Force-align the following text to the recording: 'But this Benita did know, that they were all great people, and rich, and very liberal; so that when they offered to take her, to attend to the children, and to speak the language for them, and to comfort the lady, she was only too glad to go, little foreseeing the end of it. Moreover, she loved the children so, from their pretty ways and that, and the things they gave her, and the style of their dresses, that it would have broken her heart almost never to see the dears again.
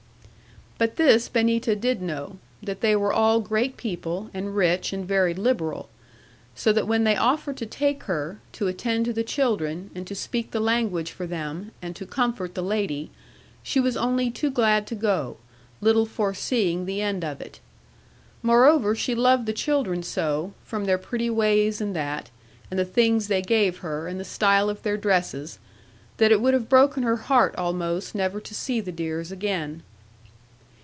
'But 0.77 0.95
this 0.95 1.29
Benita 1.29 1.75
did 1.75 2.01
know, 2.01 2.39
that 2.63 2.81
they 2.81 2.95
were 2.95 3.13
all 3.13 3.39
great 3.39 3.77
people, 3.77 4.31
and 4.33 4.55
rich, 4.55 4.91
and 4.91 5.07
very 5.07 5.35
liberal; 5.35 5.89
so 6.55 6.73
that 6.73 6.87
when 6.87 7.03
they 7.03 7.15
offered 7.15 7.57
to 7.57 7.67
take 7.67 8.05
her, 8.05 8.39
to 8.53 8.65
attend 8.65 9.05
to 9.05 9.13
the 9.13 9.21
children, 9.21 9.91
and 9.93 10.07
to 10.07 10.15
speak 10.15 10.49
the 10.49 10.59
language 10.59 11.11
for 11.11 11.27
them, 11.27 11.71
and 11.83 11.95
to 11.95 12.07
comfort 12.07 12.55
the 12.55 12.63
lady, 12.63 13.11
she 13.61 13.79
was 13.79 13.95
only 13.95 14.31
too 14.31 14.49
glad 14.49 14.87
to 14.87 14.95
go, 14.95 15.37
little 15.81 16.07
foreseeing 16.07 16.87
the 16.87 16.99
end 16.99 17.23
of 17.23 17.39
it. 17.41 17.59
Moreover, 18.41 18.95
she 18.95 19.13
loved 19.13 19.45
the 19.45 19.53
children 19.53 20.01
so, 20.01 20.53
from 20.65 20.85
their 20.85 20.97
pretty 20.97 21.29
ways 21.29 21.79
and 21.79 21.95
that, 21.95 22.31
and 22.71 22.79
the 22.79 22.85
things 22.85 23.27
they 23.27 23.43
gave 23.43 23.77
her, 23.85 24.07
and 24.07 24.19
the 24.19 24.25
style 24.25 24.67
of 24.67 24.81
their 24.81 24.97
dresses, 24.97 25.59
that 26.17 26.31
it 26.31 26.41
would 26.41 26.55
have 26.55 26.69
broken 26.69 27.03
her 27.03 27.17
heart 27.17 27.53
almost 27.55 28.15
never 28.15 28.39
to 28.41 28.55
see 28.55 28.81
the 28.81 28.91
dears 28.91 29.31
again. 29.31 29.83